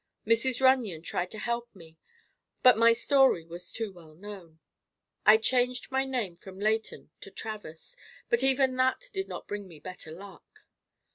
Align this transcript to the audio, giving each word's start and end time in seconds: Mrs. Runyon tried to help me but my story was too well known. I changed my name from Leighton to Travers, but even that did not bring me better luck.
Mrs. 0.25 0.59
Runyon 0.59 1.03
tried 1.03 1.29
to 1.29 1.37
help 1.37 1.75
me 1.75 1.99
but 2.63 2.75
my 2.75 2.91
story 2.91 3.45
was 3.45 3.71
too 3.71 3.91
well 3.91 4.15
known. 4.15 4.59
I 5.27 5.37
changed 5.37 5.91
my 5.91 6.05
name 6.05 6.35
from 6.37 6.59
Leighton 6.59 7.11
to 7.19 7.29
Travers, 7.29 7.95
but 8.27 8.41
even 8.41 8.75
that 8.77 9.11
did 9.13 9.27
not 9.27 9.47
bring 9.47 9.67
me 9.67 9.79
better 9.79 10.11
luck. 10.11 10.65